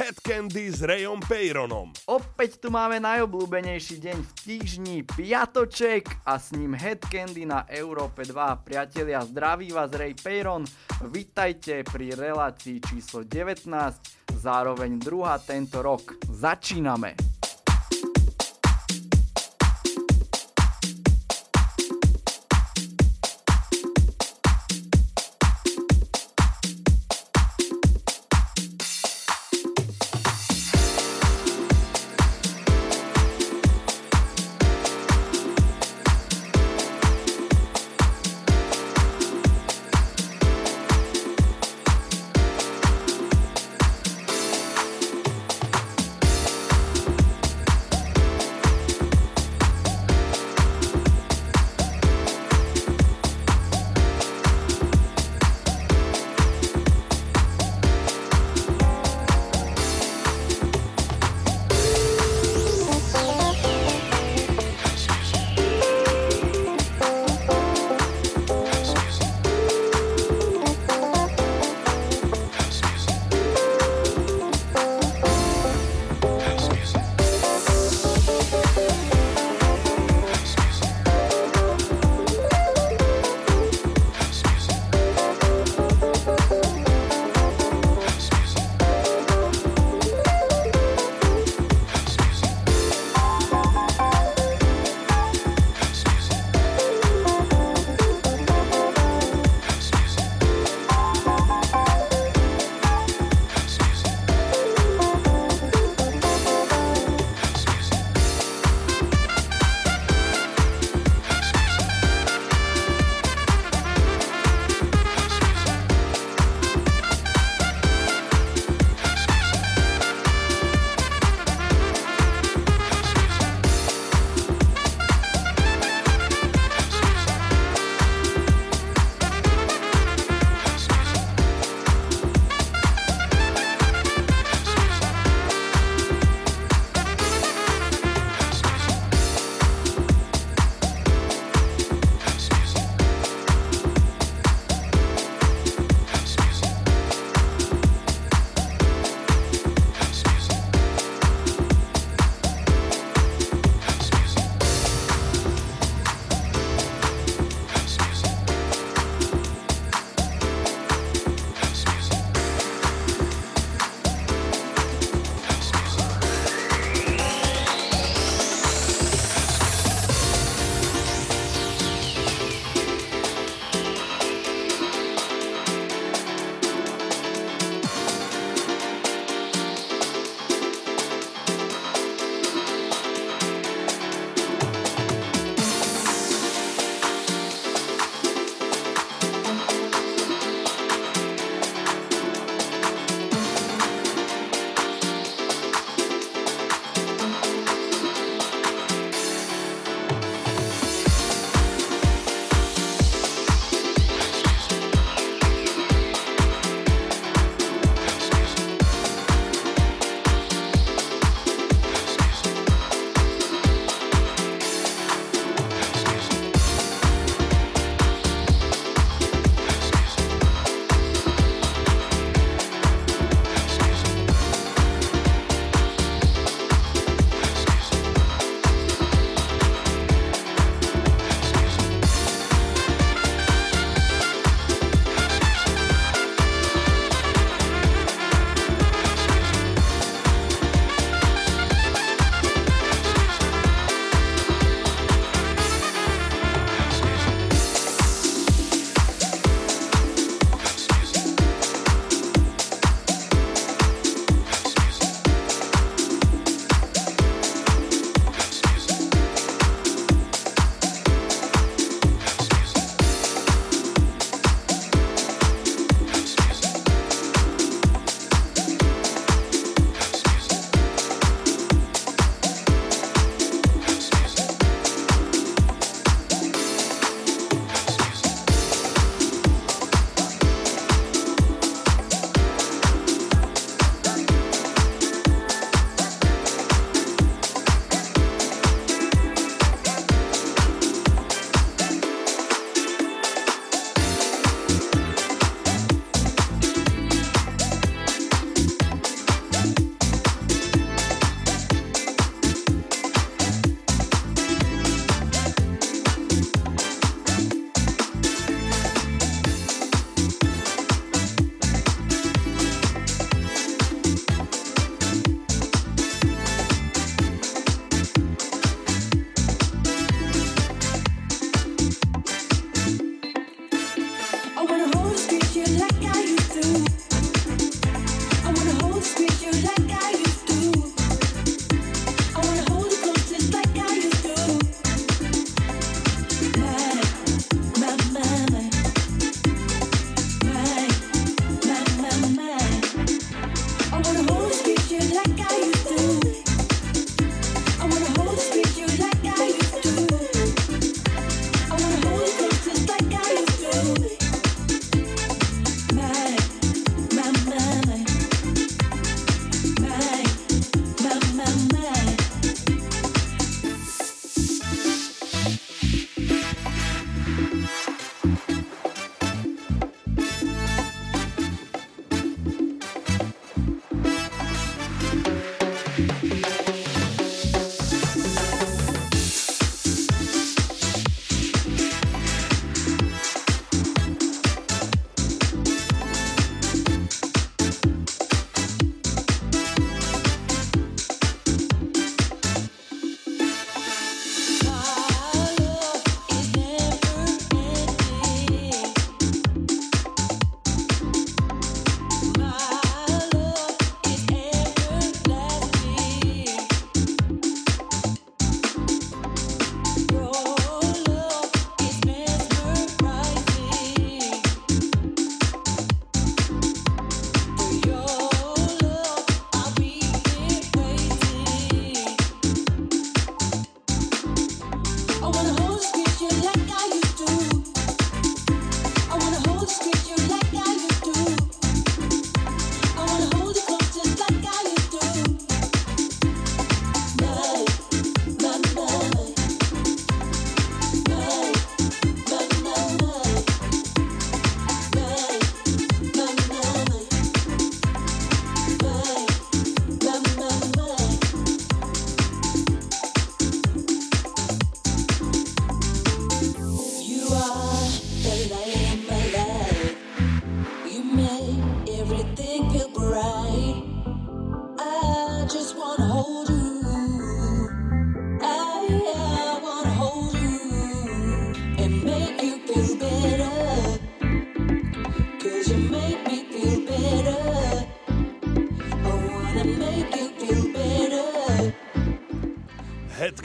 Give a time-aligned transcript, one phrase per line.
[0.00, 1.92] Head Candy s Rayom Peyronom.
[2.08, 8.24] Opäť tu máme najobľúbenejší deň v týždni, piatoček a s ním Head Candy na Európe
[8.24, 8.64] 2.
[8.64, 10.64] Priatelia, zdraví vás Ray Peyron,
[11.04, 13.68] vitajte pri relácii číslo 19,
[14.40, 16.16] zároveň druhá tento rok.
[16.32, 17.39] Začíname!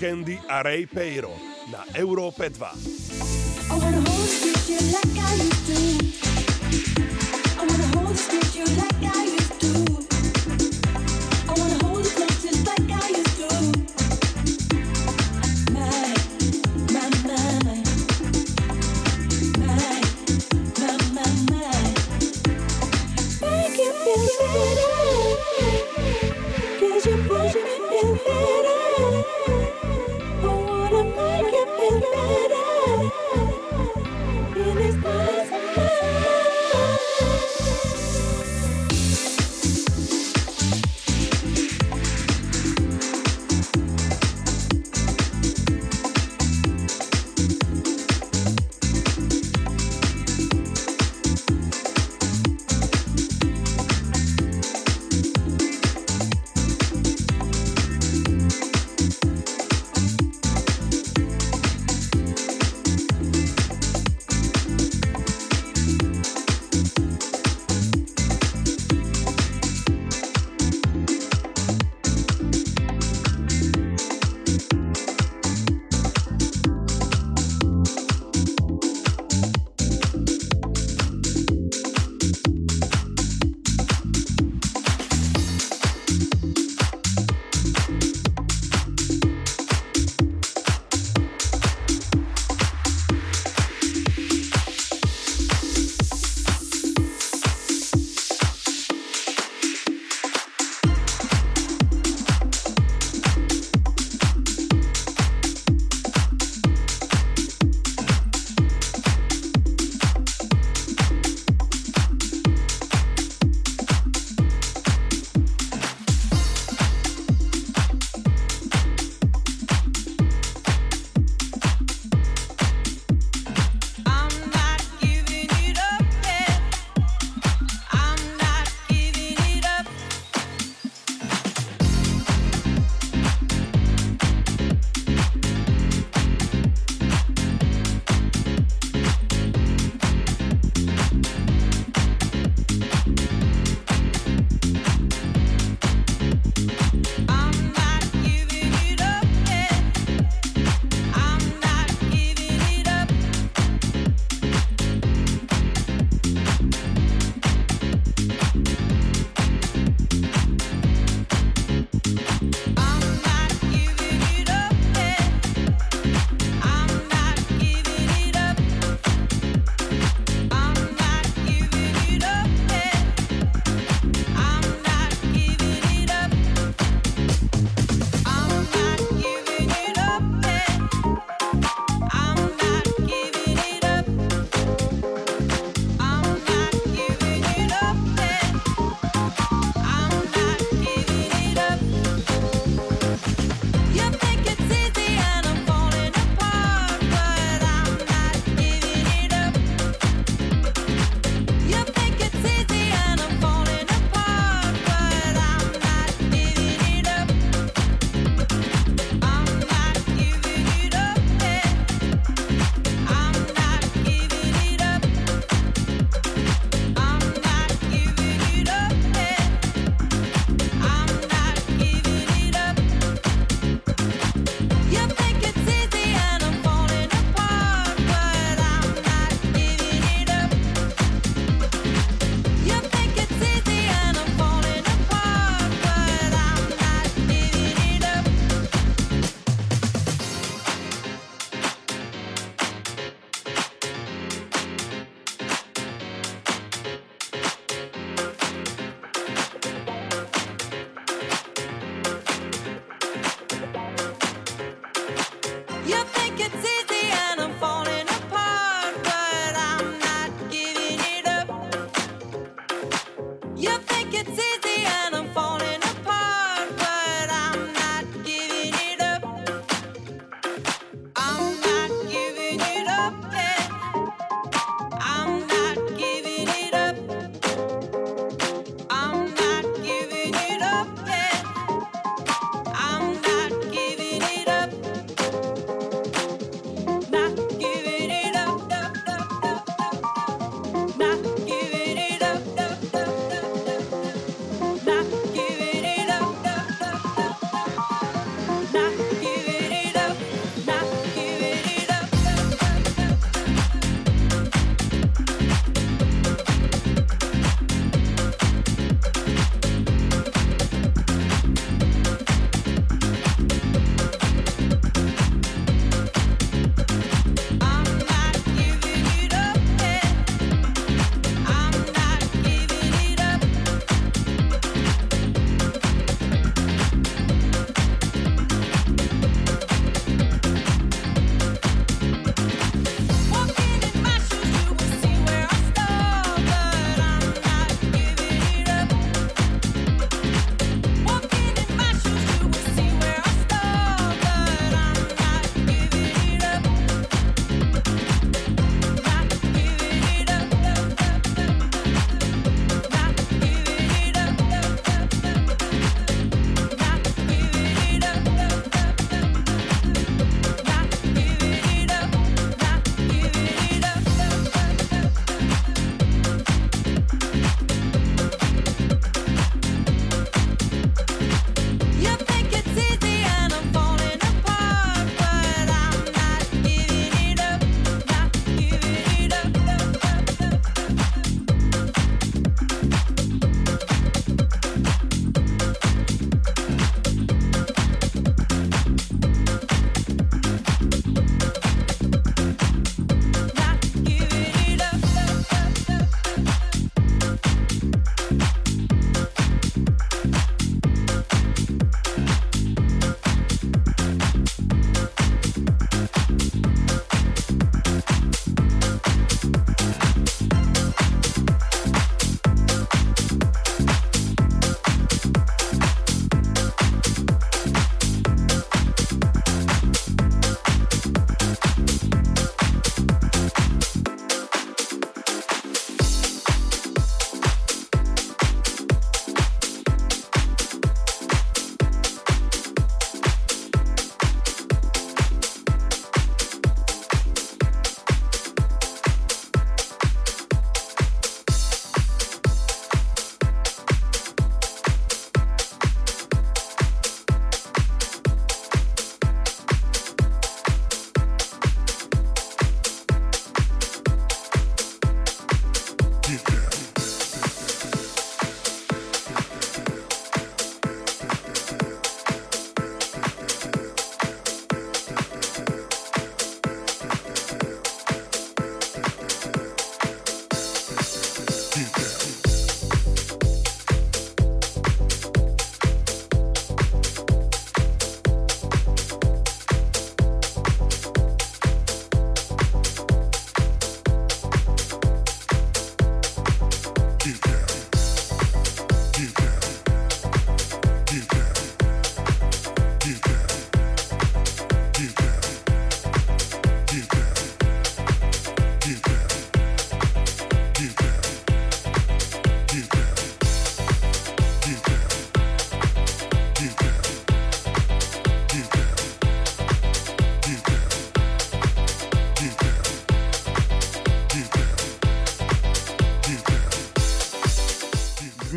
[0.06, 1.34] Candy a Ray Peiro
[1.72, 3.26] na Európe 2.
[5.68, 6.15] I.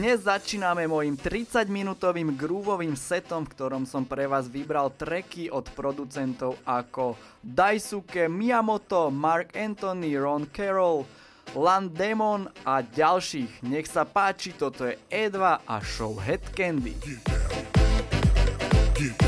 [0.09, 6.57] Dnes začíname môjim 30-minútovým grúvovým setom, v ktorom som pre vás vybral treky od producentov
[6.65, 7.13] ako
[7.45, 11.05] Daisuke Miyamoto, Mark Anthony, Ron Carroll,
[11.53, 13.69] Land Demon a ďalších.
[13.69, 16.97] Nech sa páči, toto je E2 a show Head Candy.
[18.97, 19.28] Get down.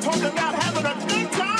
[0.00, 1.59] Talking about having a good time.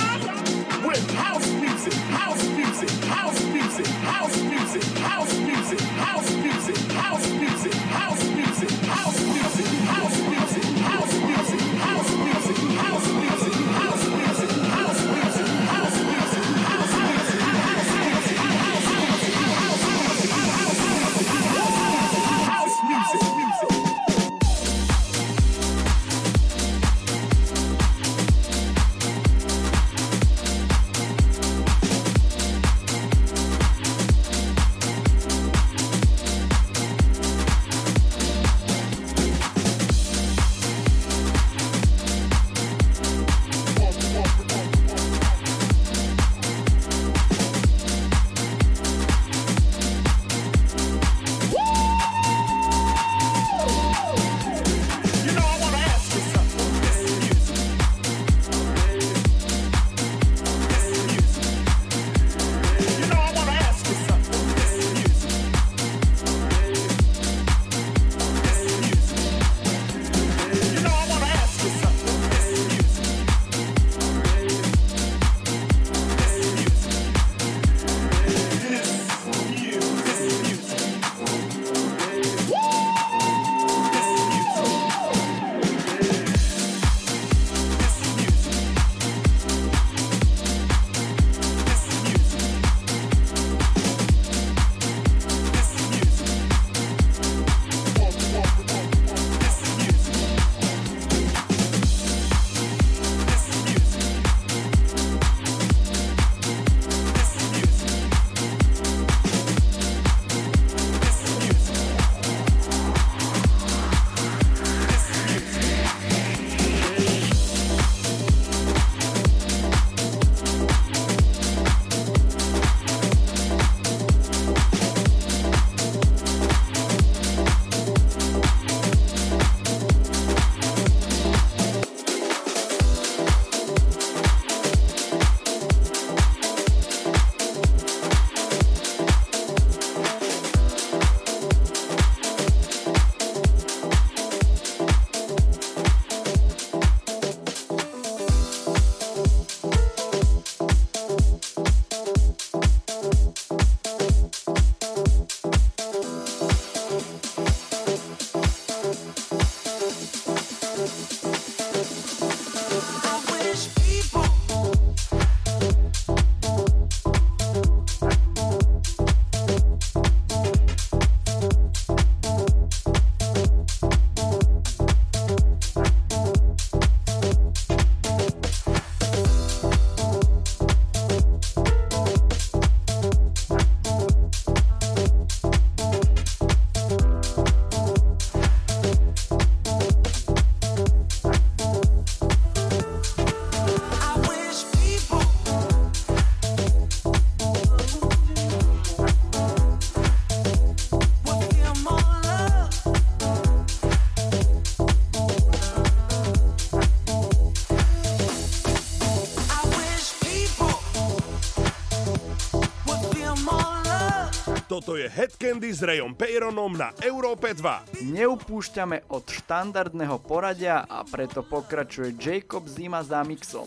[215.10, 218.14] Headcandy s Rayom Peyronom na Európe 2.
[218.14, 223.66] Neupúšťame od štandardného poradia a preto pokračuje Jacob Zima za mixom.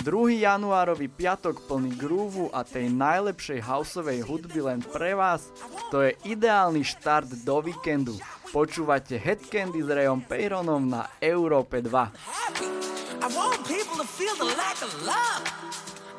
[0.00, 0.48] 2.
[0.48, 5.52] januárový piatok plný grúvu a tej najlepšej houseovej hudby len pre vás,
[5.92, 8.16] to je ideálny štart do víkendu.
[8.48, 11.92] Počúvate Headcandy s Rayom Peyronom na Európe 2.
[13.20, 15.44] I want people to feel the lack of love.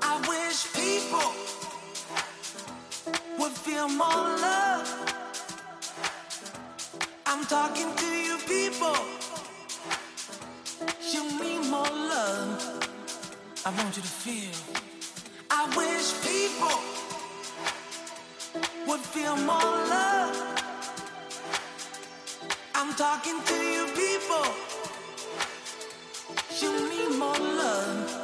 [0.06, 1.59] I wish people
[3.40, 4.88] would feel more love.
[7.26, 8.98] I'm talking to you people.
[11.14, 12.90] You need more love.
[13.66, 14.56] I want you to feel.
[15.50, 16.80] I wish people
[18.88, 20.36] would feel more love.
[22.76, 24.48] I'm talking to you people.
[26.62, 28.19] You need more love.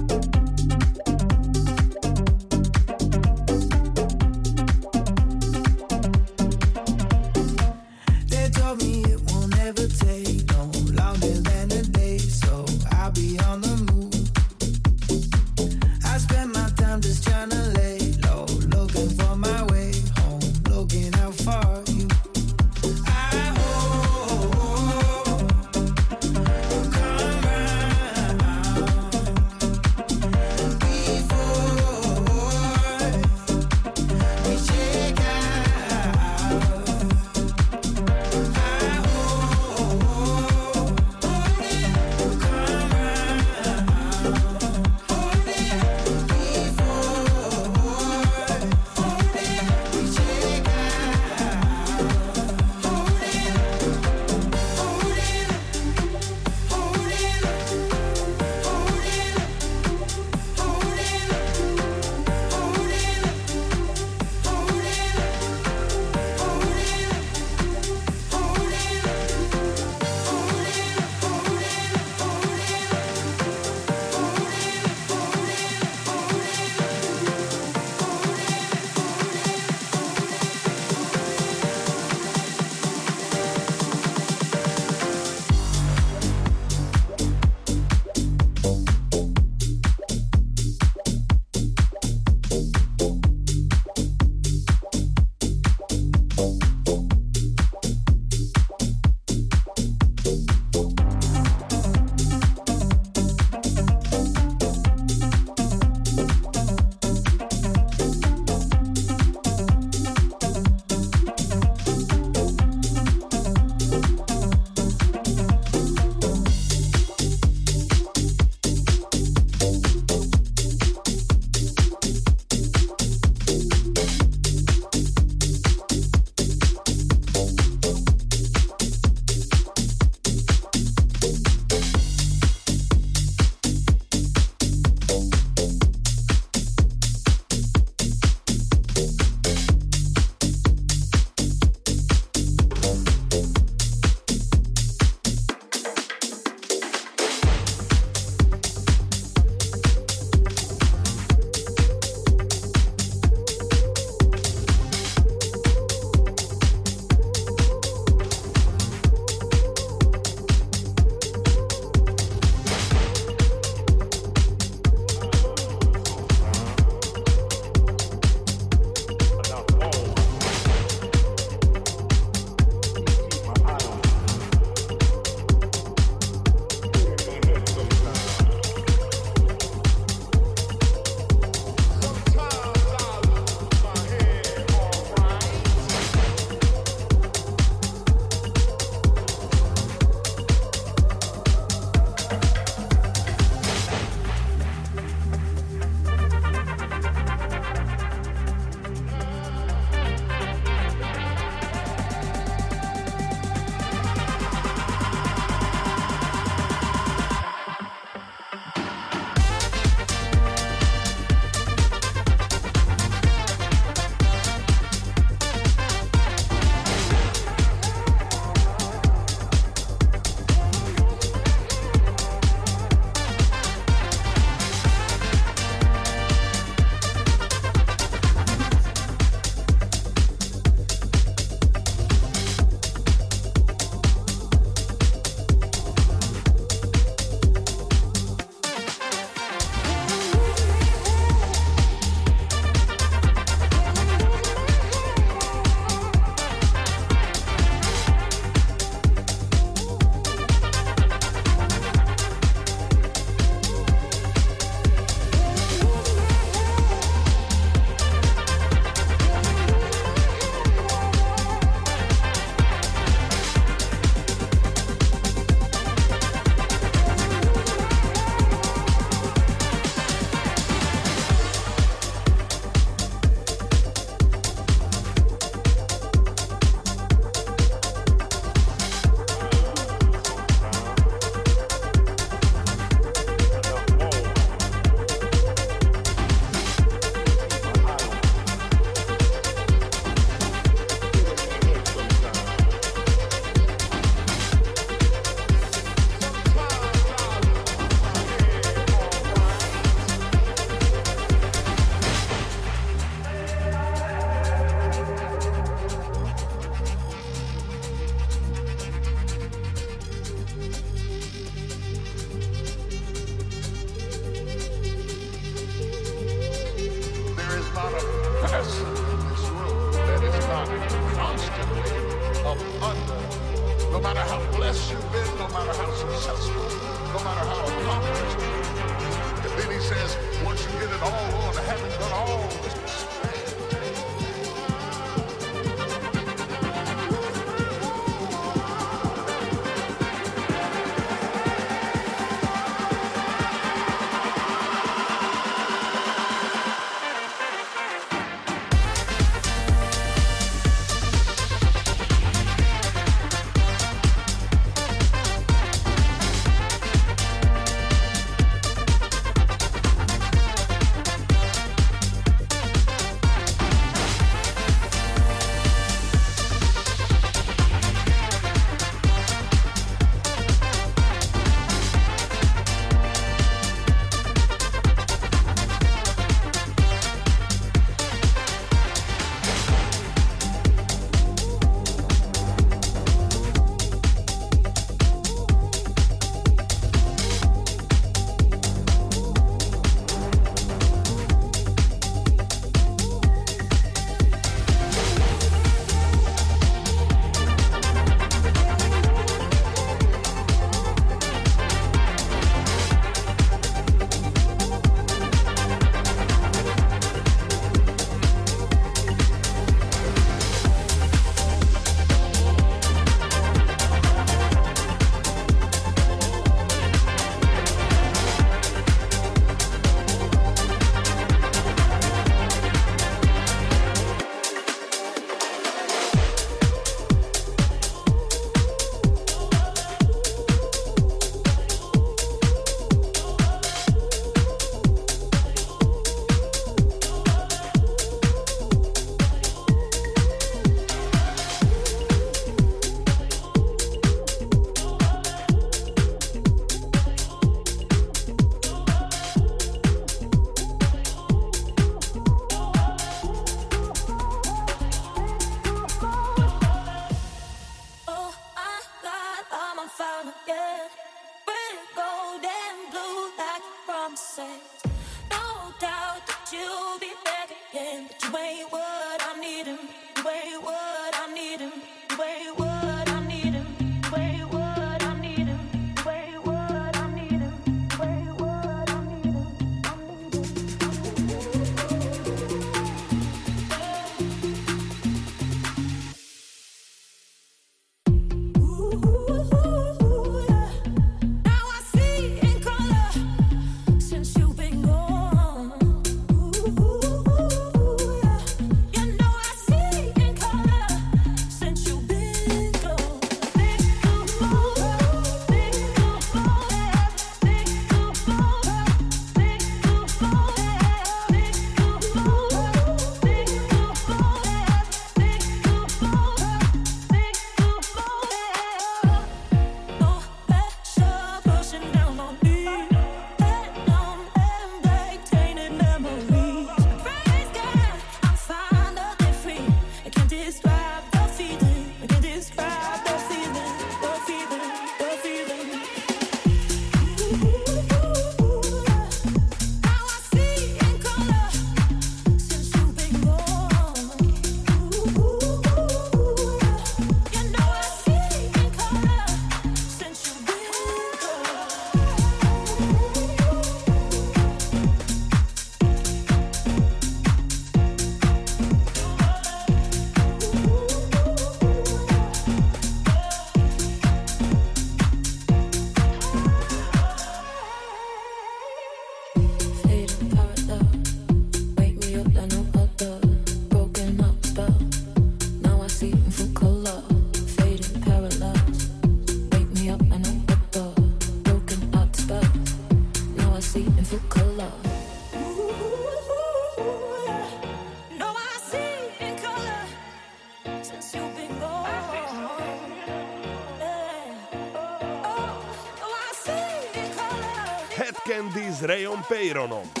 [599.21, 600.00] Peyronom.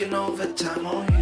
[0.00, 1.17] Working overtime on you.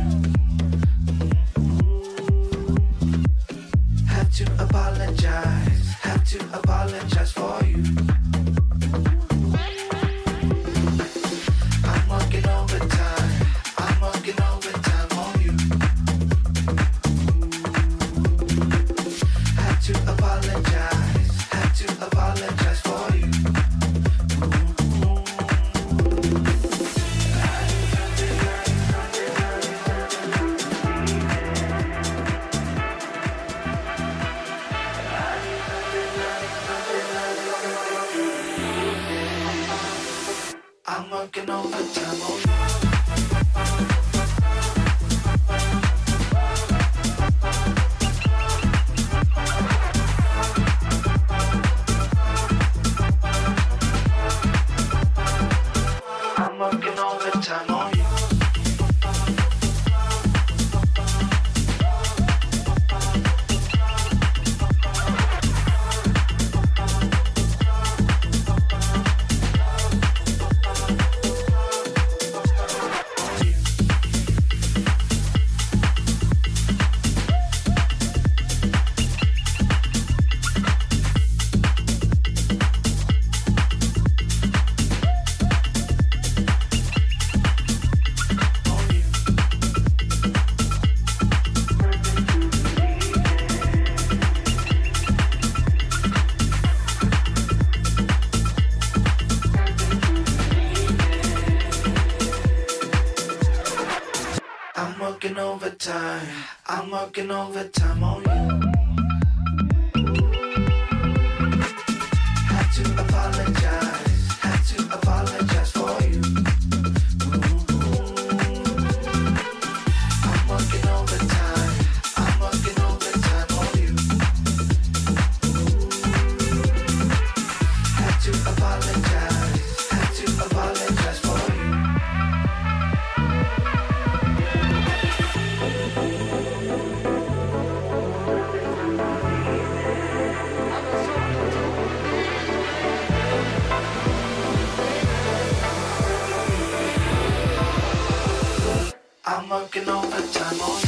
[150.16, 150.85] Time on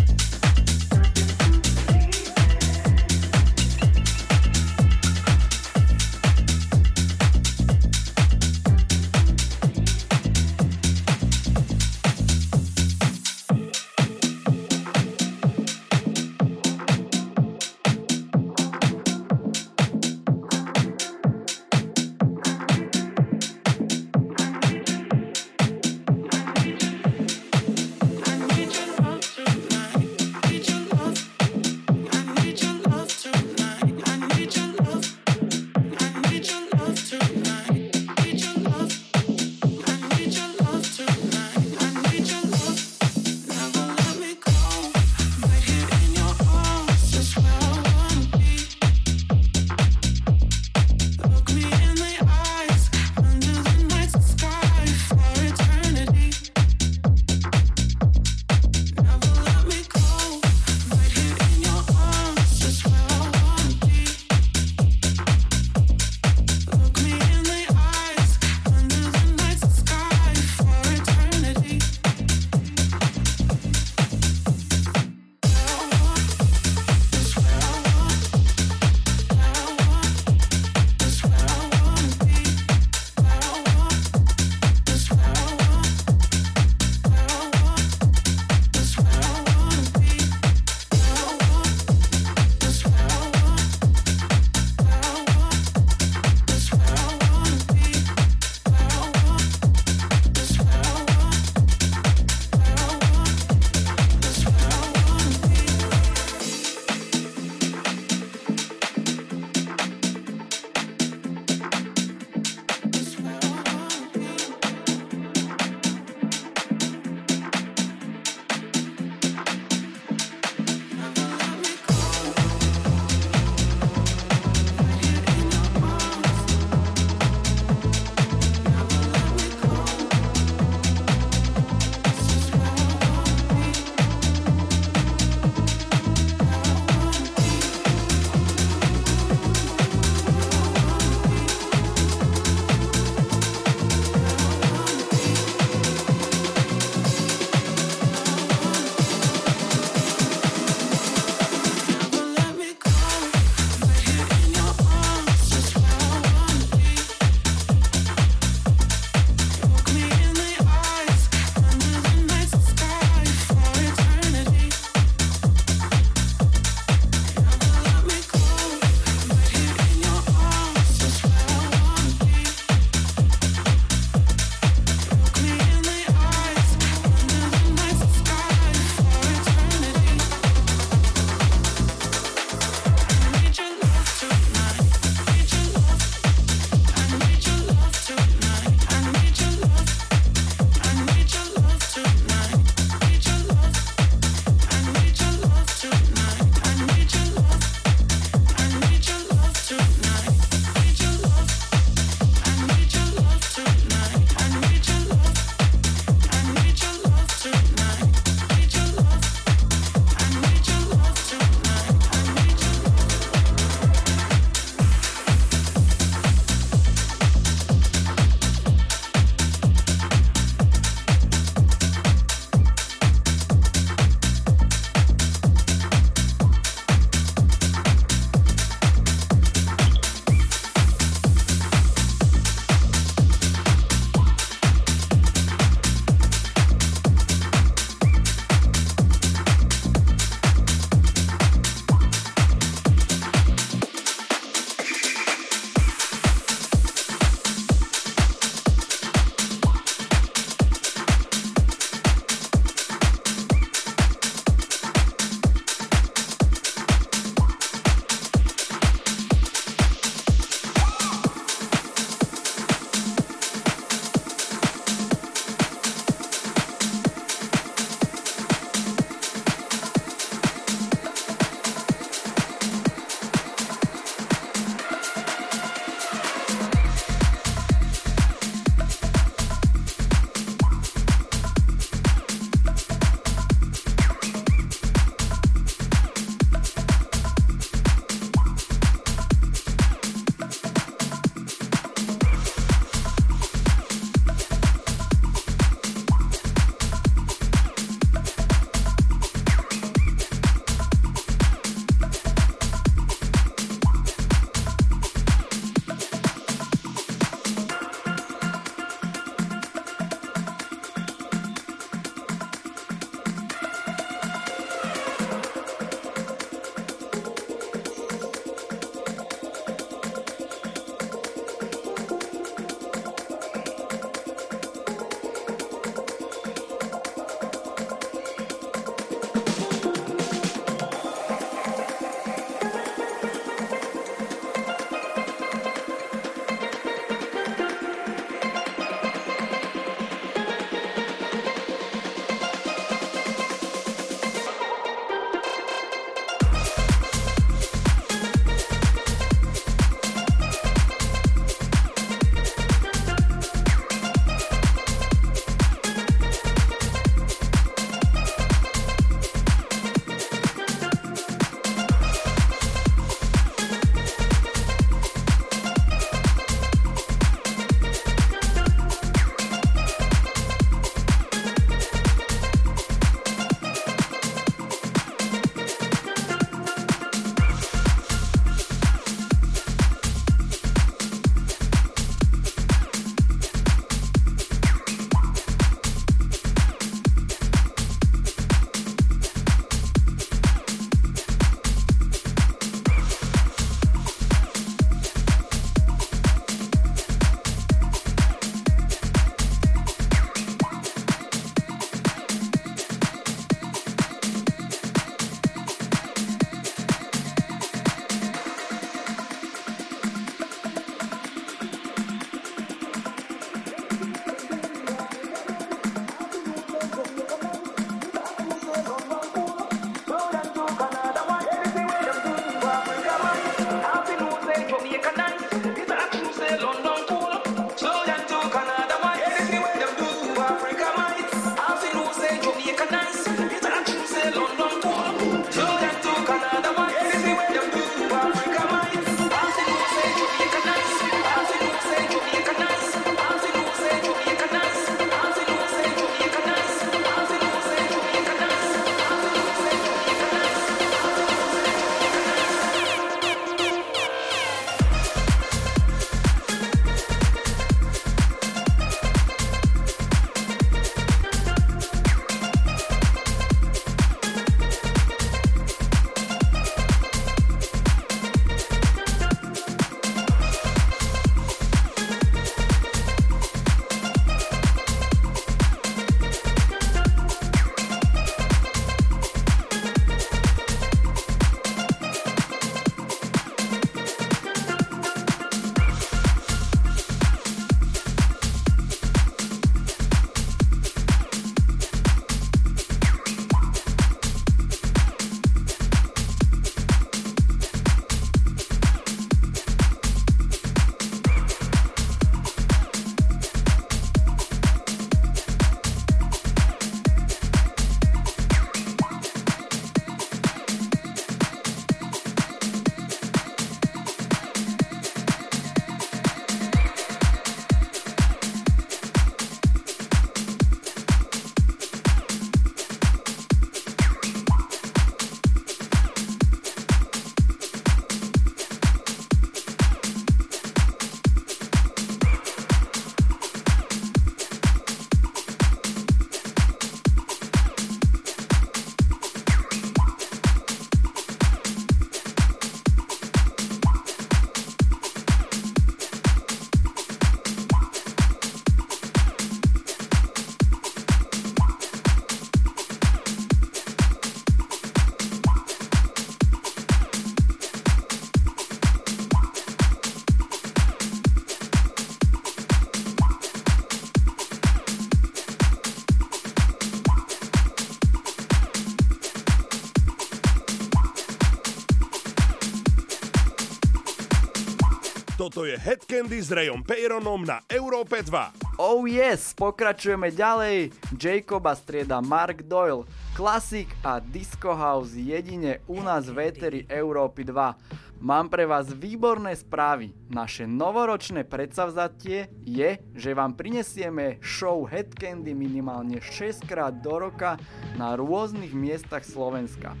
[575.52, 578.80] Toto je Head Candy s Rayom Peyronom na Európe 2.
[578.80, 580.96] Oh yes, pokračujeme ďalej.
[581.12, 583.04] Jacoba strieda Mark Doyle.
[583.36, 588.24] Klasik a Disco House jedine u nás v Eteri Európy 2.
[588.24, 590.16] Mám pre vás výborné správy.
[590.32, 597.60] Naše novoročné predsavzatie je, že vám prinesieme show Head Candy minimálne 6 krát do roka
[598.00, 600.00] na rôznych miestach Slovenska.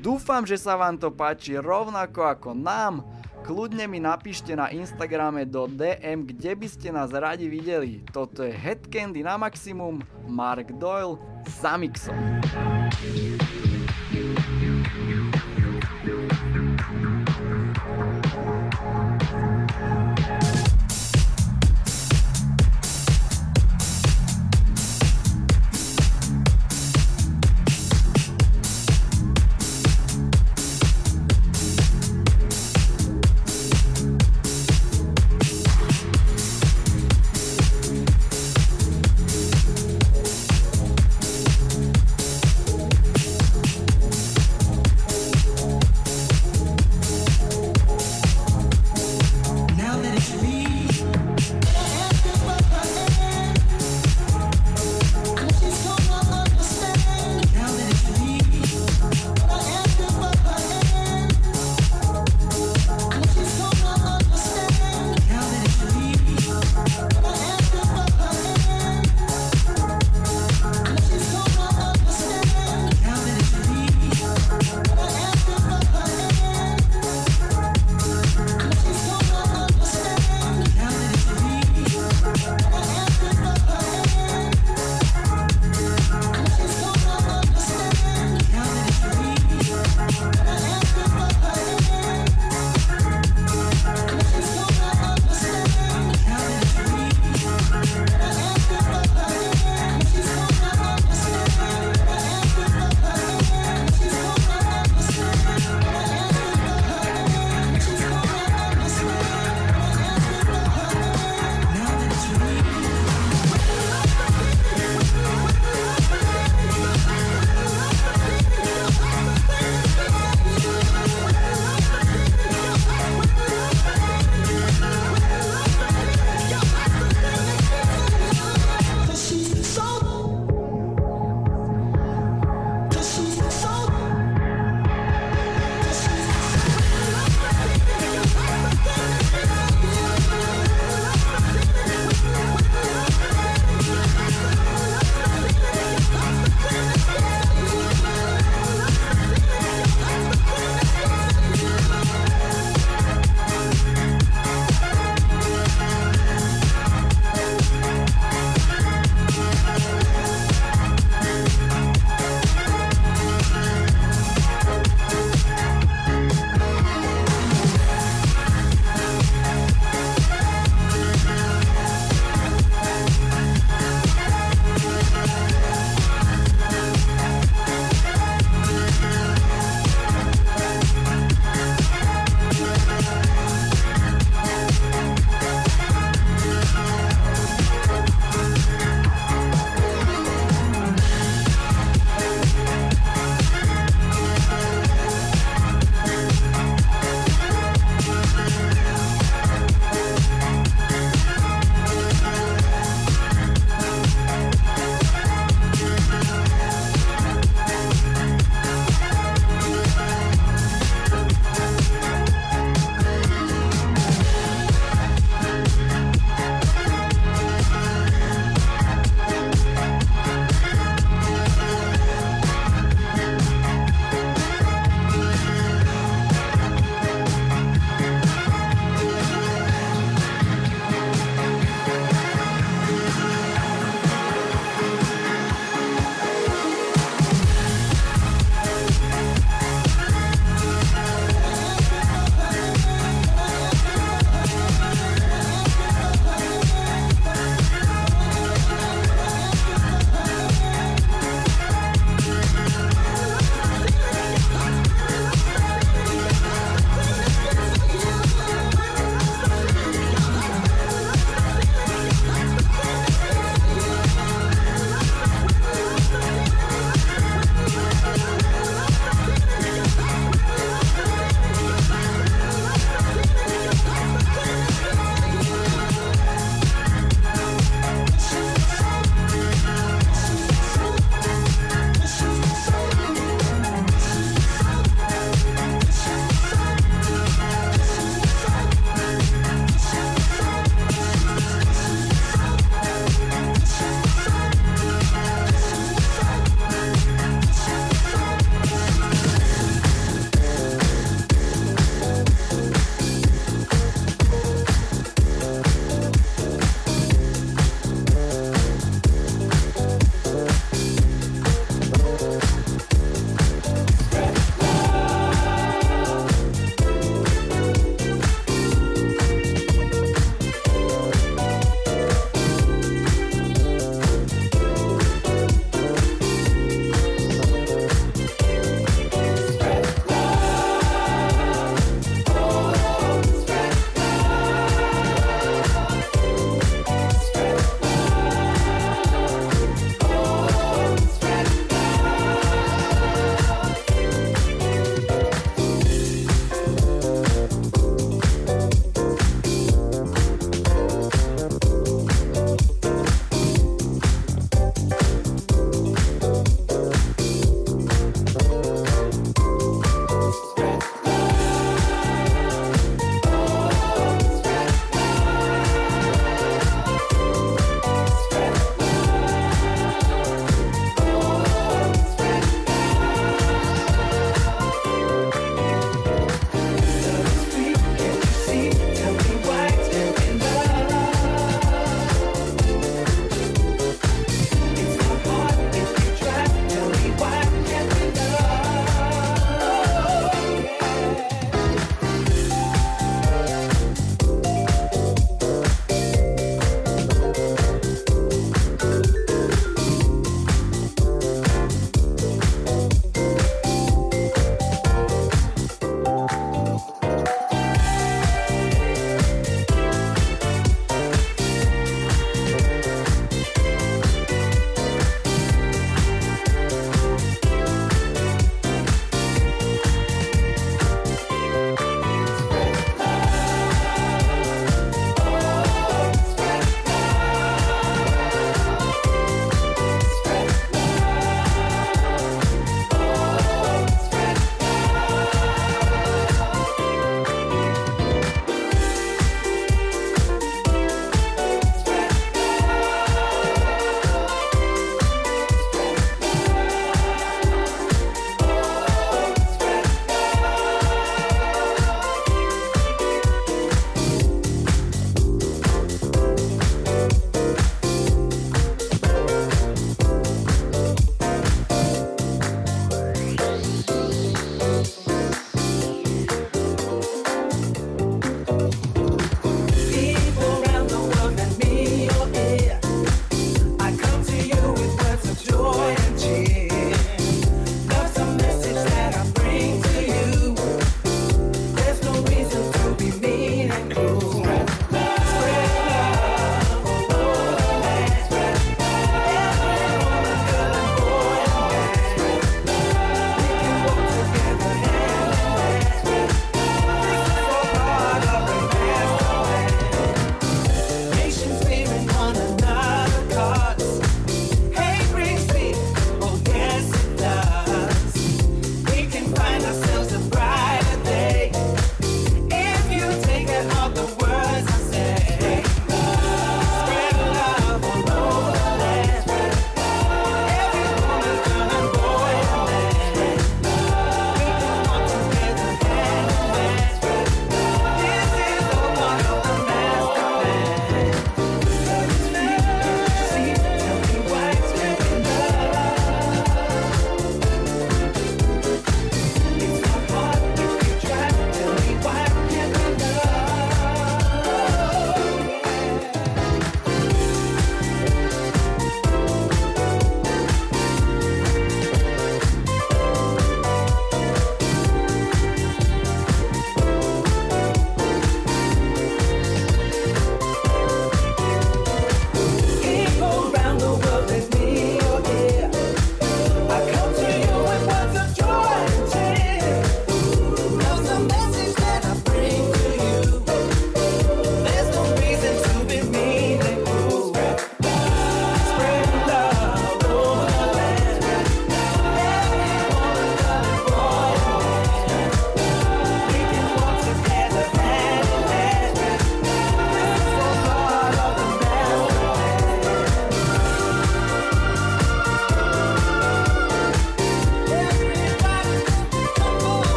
[0.00, 3.17] Dúfam, že sa vám to páči rovnako ako nám.
[3.48, 8.04] Kľudne mi napíšte na Instagrame do DM, kde by ste nás radi videli.
[8.12, 11.16] Toto je Head Candy na maximum, Mark Doyle,
[11.56, 12.44] Samixon.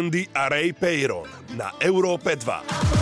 [0.00, 1.28] Candy a Ray Peyron
[1.60, 2.99] na Európe 2.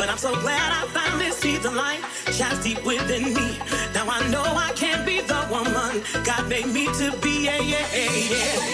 [0.00, 2.00] But I'm so glad I found this the of light
[2.32, 3.58] shines deep within me.
[3.92, 7.44] Now I know I can be the woman God made me to be.
[7.44, 8.69] Yeah, yeah, yeah.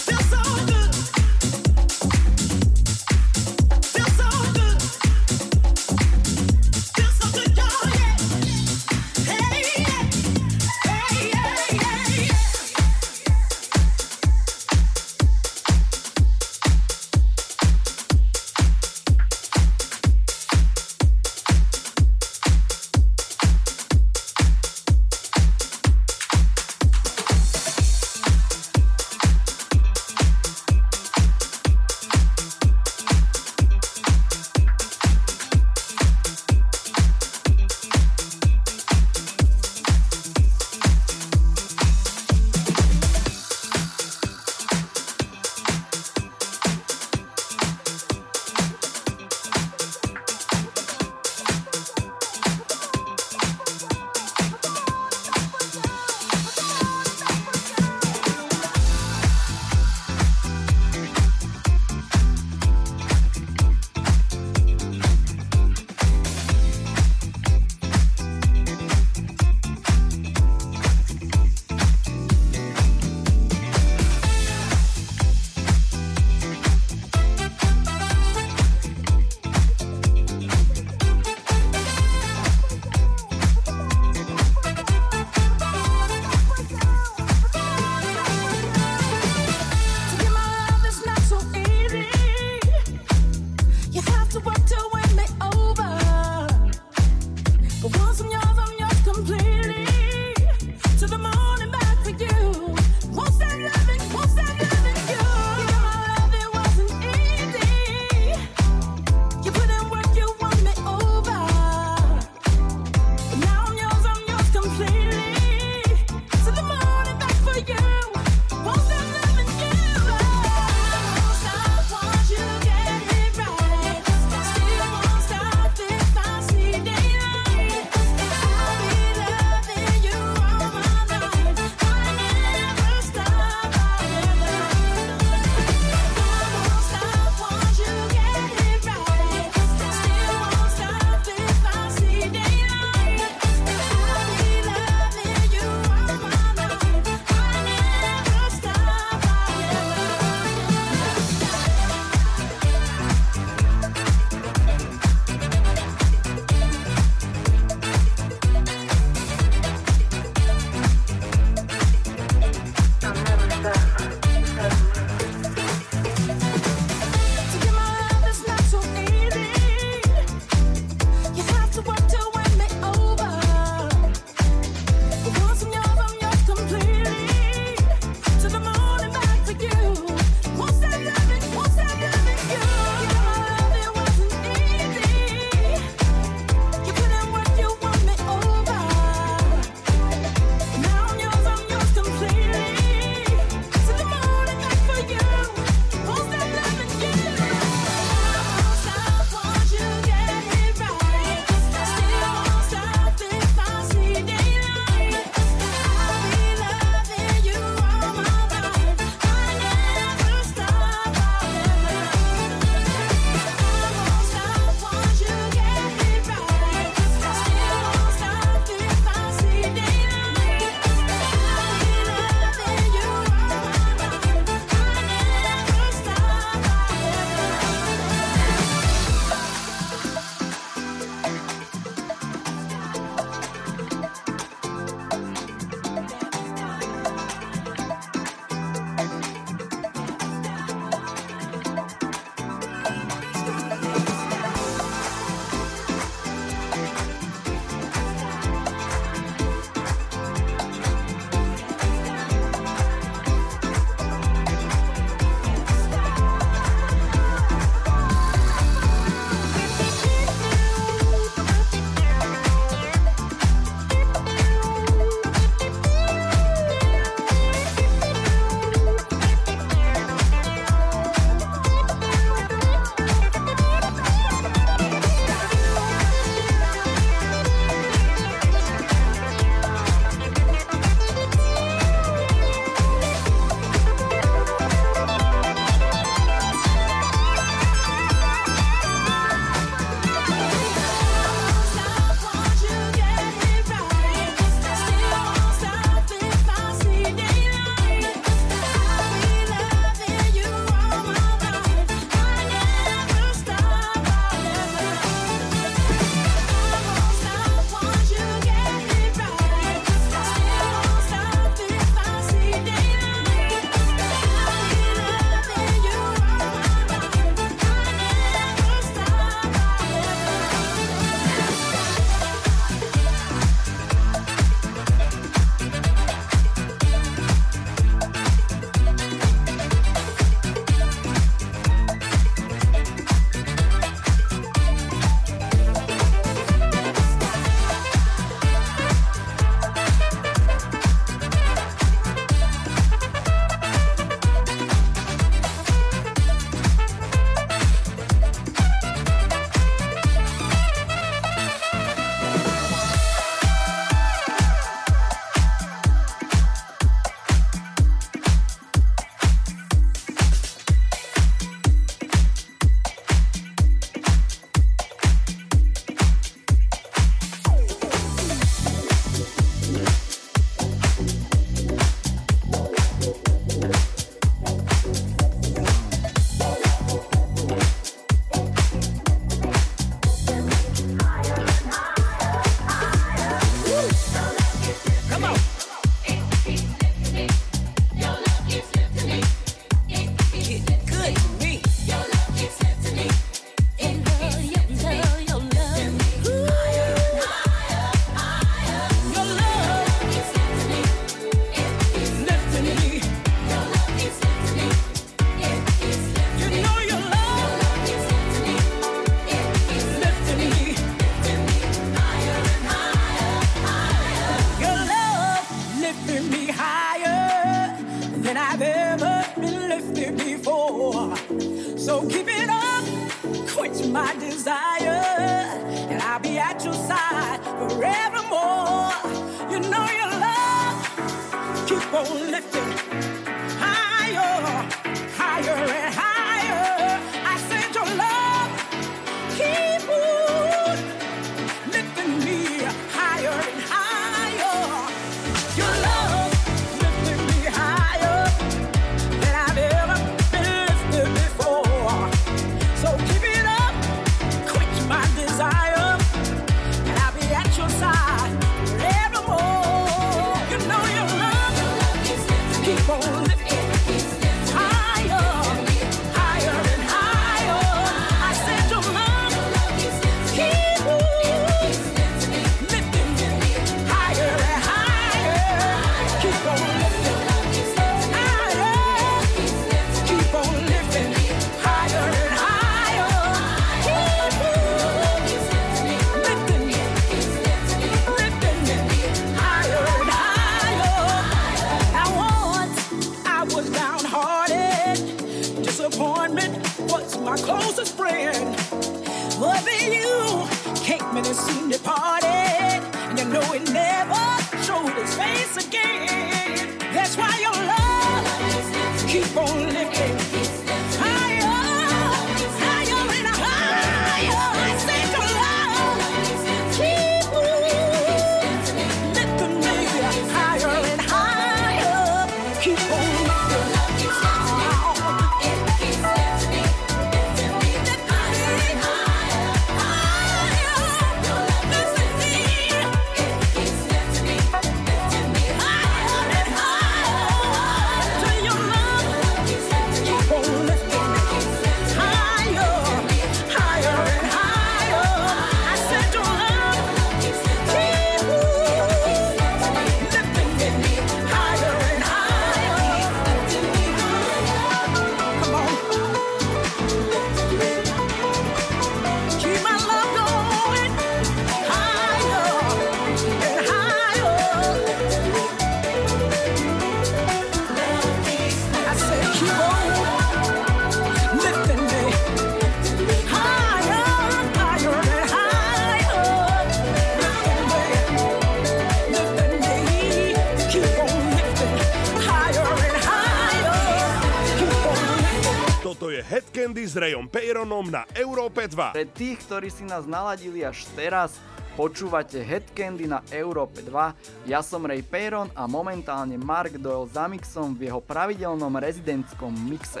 [587.60, 588.96] Heronom na Európe 2.
[588.96, 591.36] Pre tých, ktorí si nás naladili až teraz,
[591.76, 594.48] počúvate Headcandy na Európe 2.
[594.48, 600.00] Ja som Ray Peron a momentálne Mark Doyle za mixom v jeho pravidelnom rezidentskom mixe.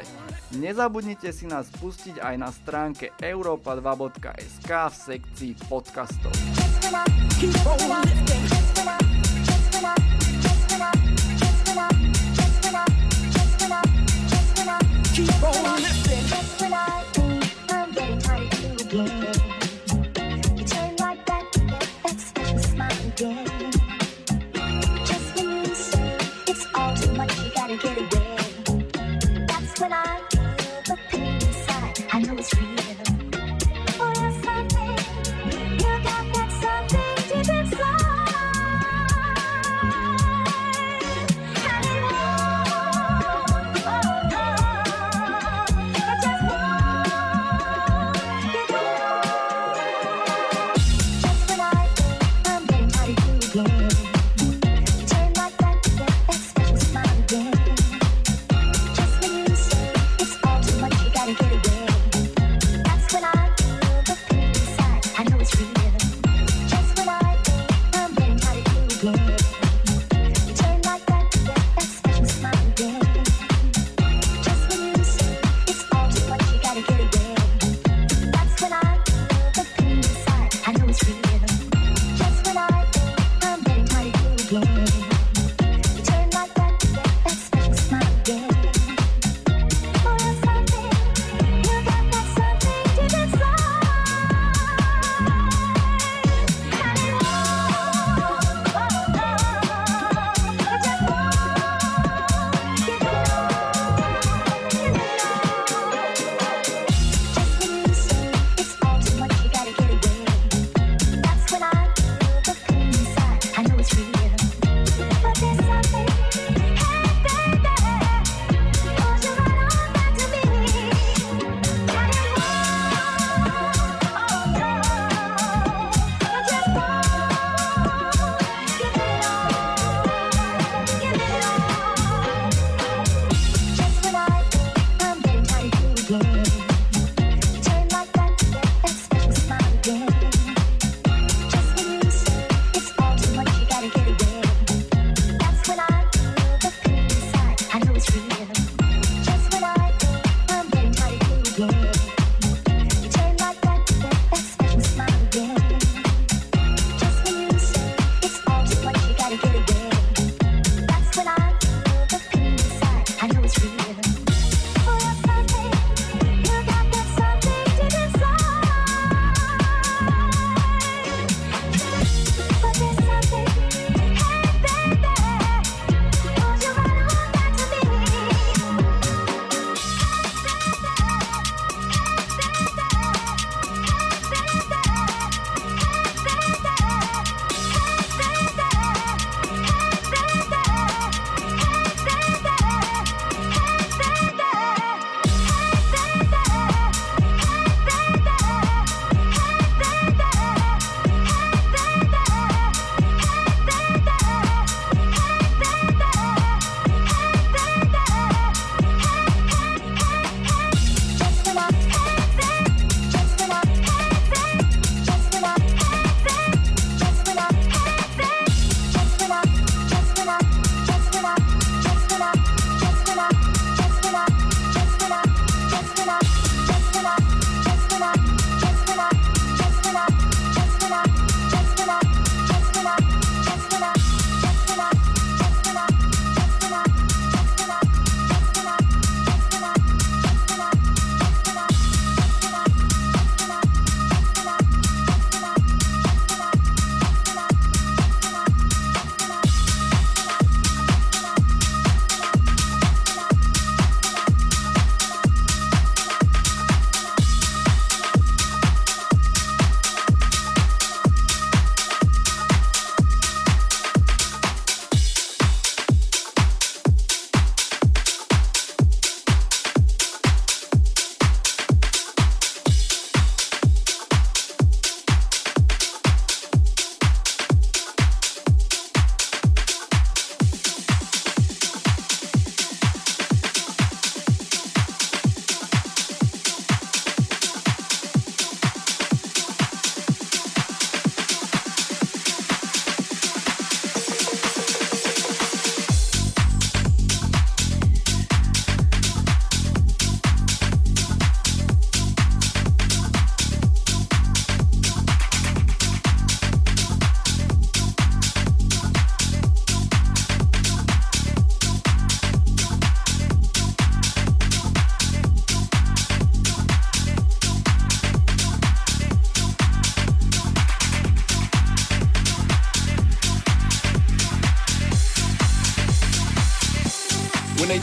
[0.56, 6.32] Nezabudnite si nás pustiť aj na stránke europa2.sk v sekcii podcastov.
[15.12, 15.69] Keep on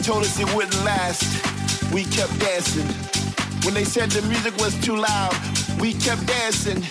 [0.07, 1.21] told us it wouldn't last,
[1.93, 2.88] we kept dancing.
[3.65, 5.35] When they said the music was too loud,
[5.81, 6.81] we kept dancing.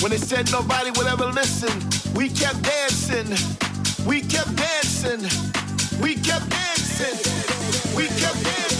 [0.00, 1.70] When they said nobody would ever listen,
[2.14, 3.28] we kept dancing.
[4.06, 5.20] We kept dancing.
[6.00, 7.94] We kept dancing.
[7.94, 8.75] We kept dancing.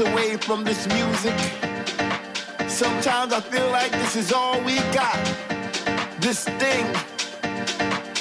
[0.00, 1.38] away from this music.
[2.68, 5.18] Sometimes I feel like this is all we got.
[6.20, 6.84] This thing,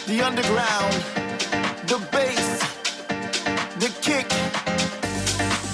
[0.08, 0.94] the underground,
[1.88, 2.60] the bass,
[3.80, 4.30] the kick,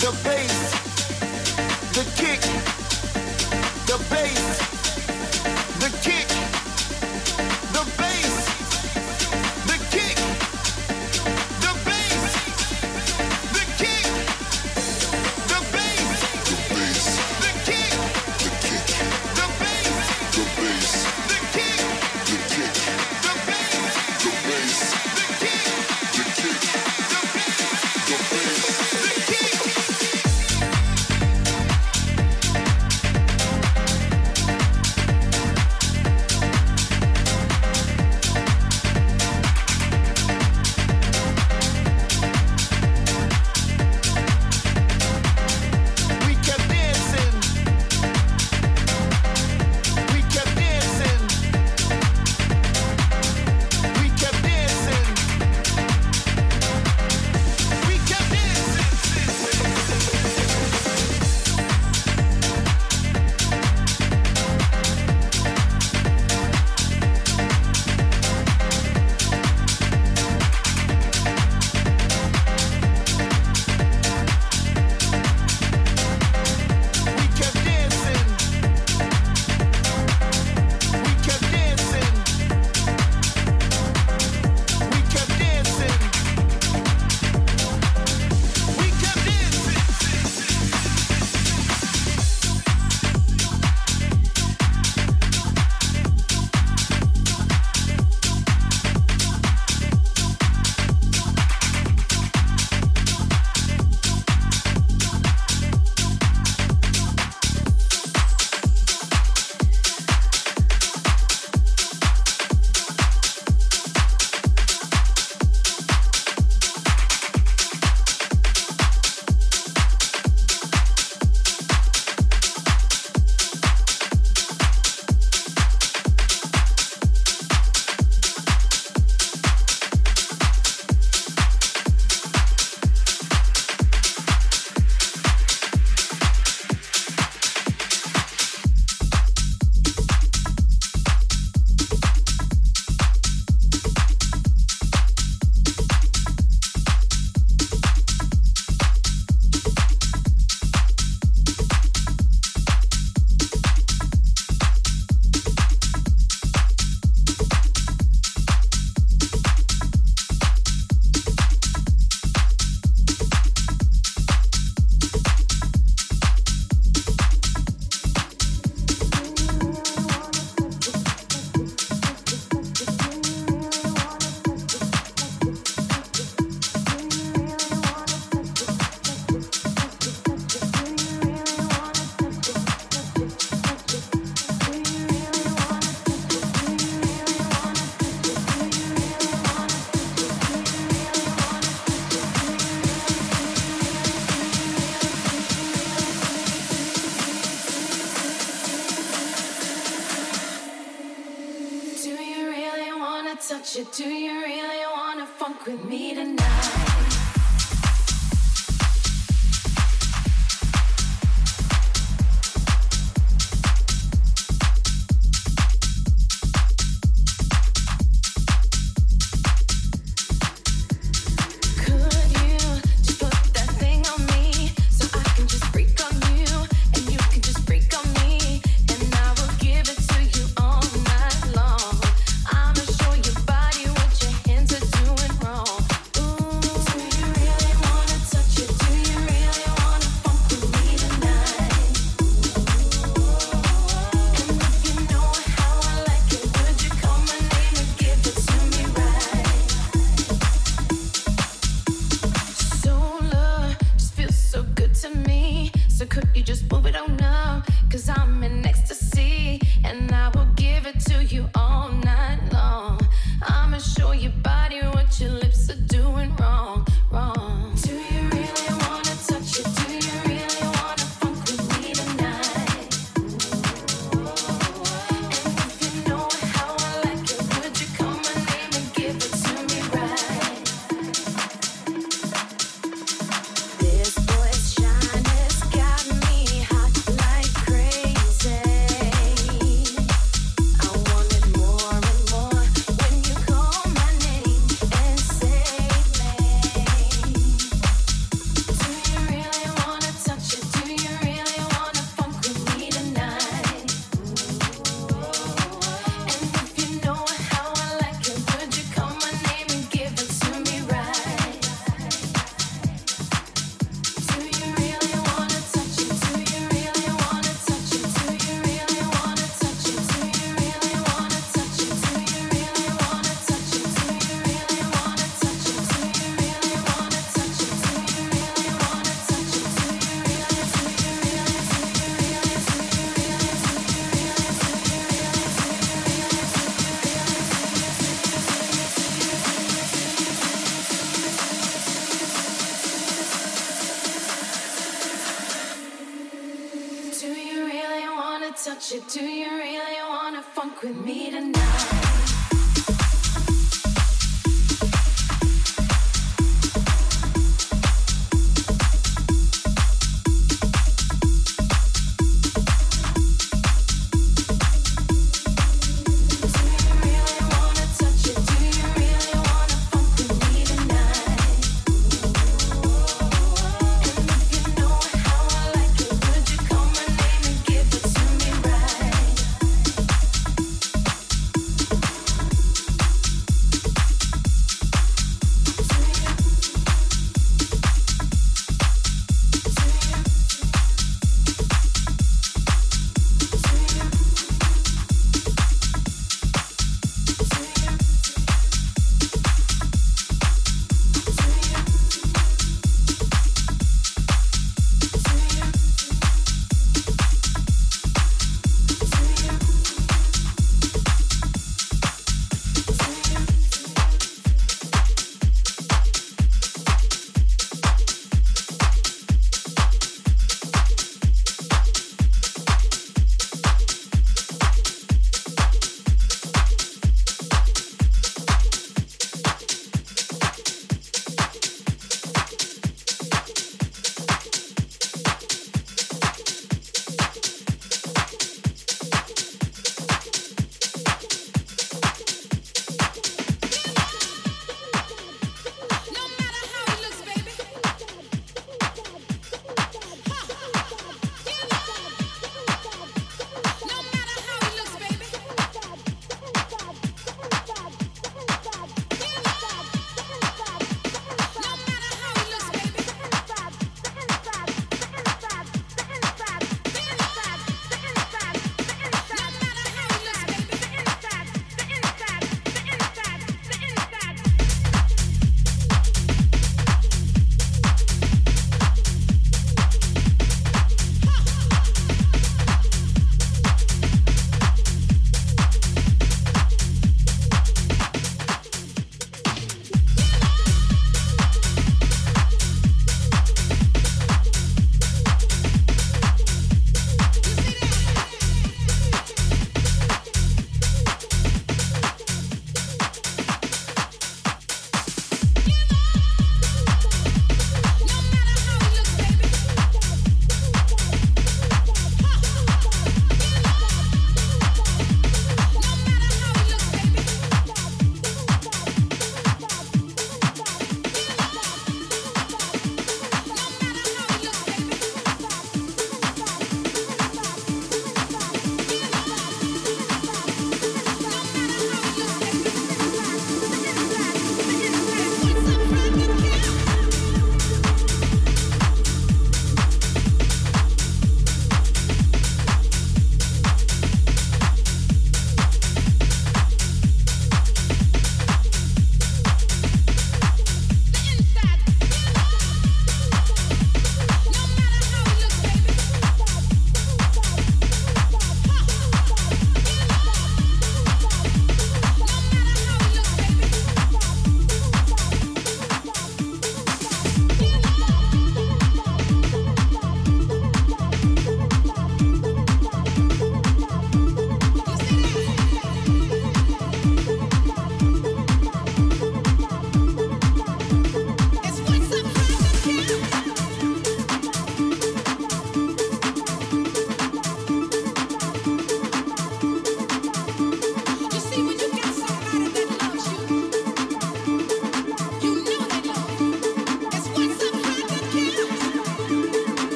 [0.00, 0.72] the bass,
[1.92, 2.71] the kick.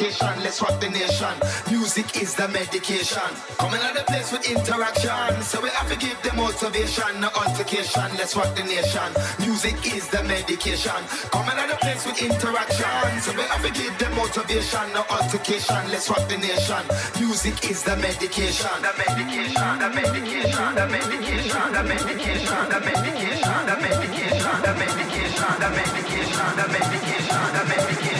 [0.00, 0.42] vacation.
[0.42, 1.34] Let's rock the nation.
[1.70, 3.30] Music is the medication.
[3.58, 5.42] Coming out the place with interaction.
[5.42, 8.08] So we have to give them motivation, no altercation.
[8.16, 9.08] Let's rock the nation.
[9.40, 11.00] Music is the medication.
[11.30, 13.20] Coming out the place with interaction.
[13.20, 15.82] So we have to give them motivation, no altercation.
[15.92, 16.82] Let's rock the nation.
[17.20, 18.76] Music is the medication.
[18.80, 19.72] The medication.
[19.82, 20.68] The medication.
[20.80, 21.68] The medication.
[21.72, 22.56] The medication.
[22.64, 22.72] The medication.
[22.72, 23.66] The medication.
[23.68, 25.54] The medication.
[25.60, 26.52] The medication.
[26.56, 27.52] The medication.
[27.52, 28.19] The medication.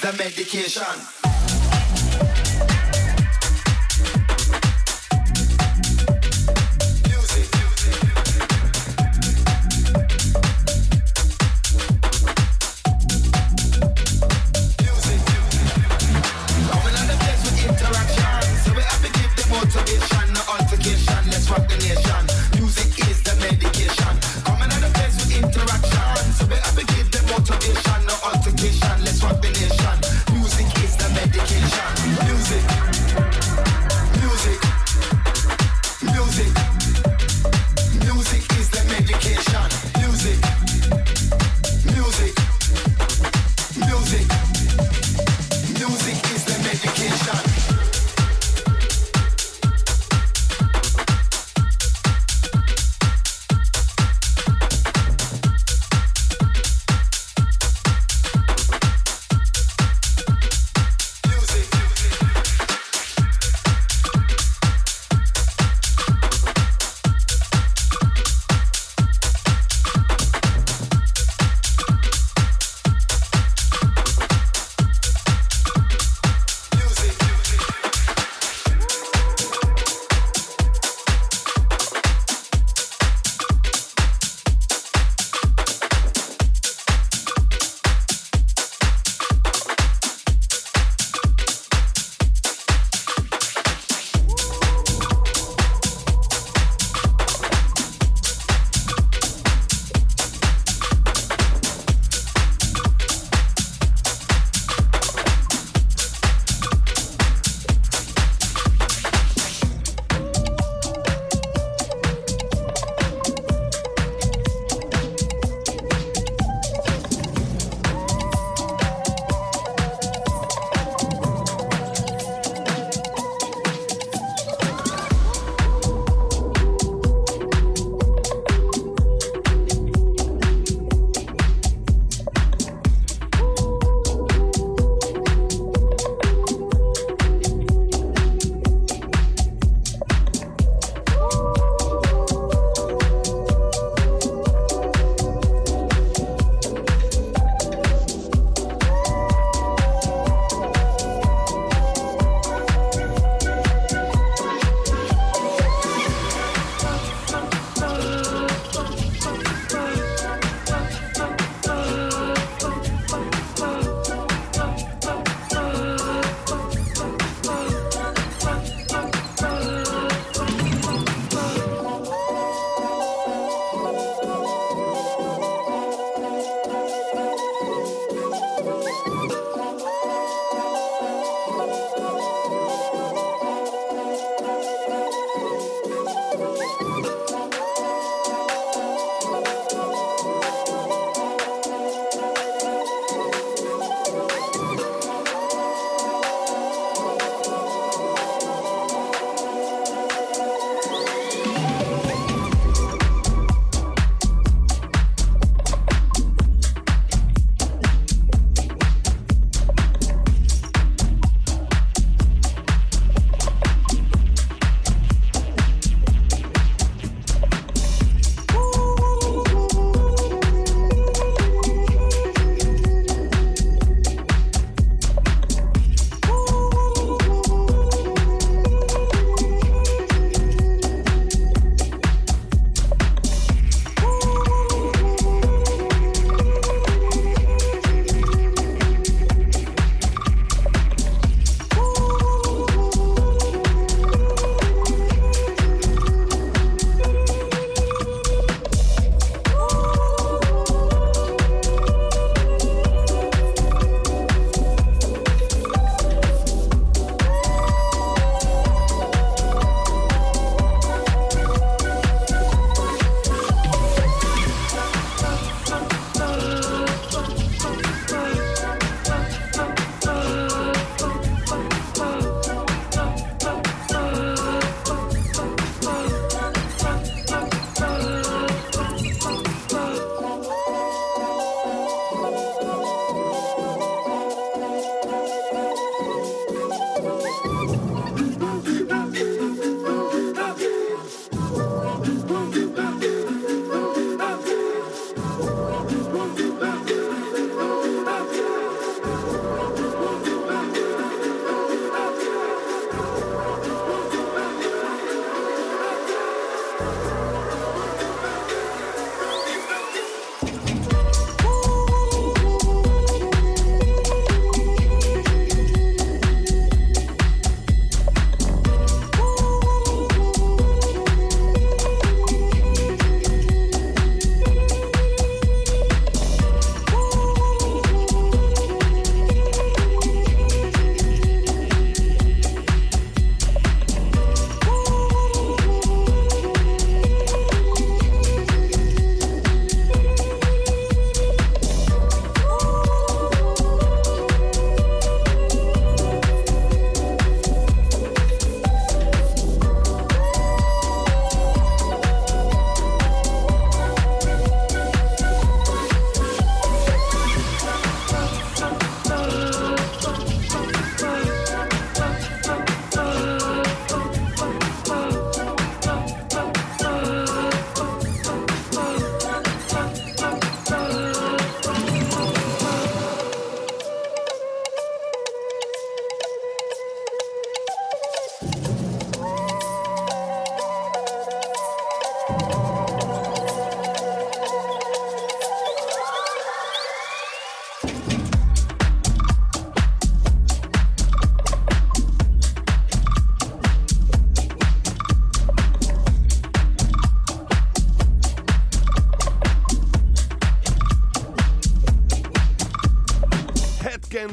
[0.00, 1.17] the medication.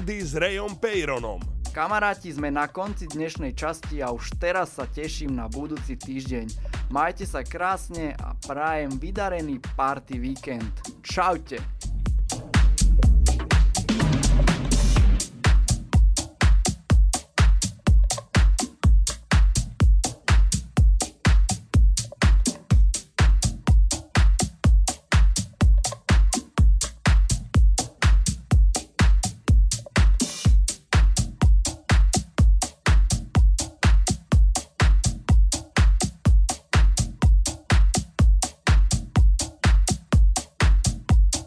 [0.05, 1.41] Head Candy s Rayom Peyronom.
[1.73, 6.45] Kamaráti, sme na konci dnešnej časti a už teraz sa teším na budúci týždeň.
[6.93, 10.69] Majte sa krásne a prajem vydarený party víkend.
[11.01, 11.57] Čaute.